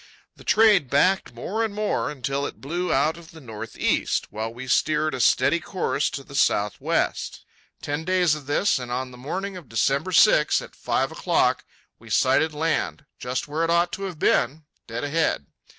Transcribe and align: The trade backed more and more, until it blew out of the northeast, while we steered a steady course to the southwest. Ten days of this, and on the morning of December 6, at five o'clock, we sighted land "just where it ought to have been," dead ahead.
The 0.35 0.43
trade 0.43 0.89
backed 0.89 1.31
more 1.35 1.63
and 1.63 1.75
more, 1.75 2.09
until 2.09 2.43
it 2.47 2.59
blew 2.59 2.91
out 2.91 3.17
of 3.17 3.29
the 3.29 3.39
northeast, 3.39 4.31
while 4.31 4.51
we 4.51 4.65
steered 4.67 5.13
a 5.13 5.19
steady 5.19 5.59
course 5.59 6.09
to 6.09 6.23
the 6.23 6.33
southwest. 6.33 7.45
Ten 7.83 8.03
days 8.03 8.33
of 8.33 8.47
this, 8.47 8.79
and 8.79 8.91
on 8.91 9.11
the 9.11 9.15
morning 9.17 9.57
of 9.57 9.69
December 9.69 10.11
6, 10.11 10.59
at 10.59 10.75
five 10.75 11.11
o'clock, 11.11 11.65
we 11.99 12.09
sighted 12.09 12.51
land 12.51 13.05
"just 13.19 13.47
where 13.47 13.63
it 13.63 13.69
ought 13.69 13.91
to 13.91 14.05
have 14.05 14.17
been," 14.17 14.63
dead 14.87 15.03
ahead. 15.03 15.45